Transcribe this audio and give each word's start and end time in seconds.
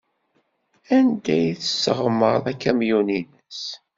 Anda 0.97 1.29
ay 1.35 1.47
tesseɣmer 1.59 2.43
akamyun-nnes? 2.51 3.61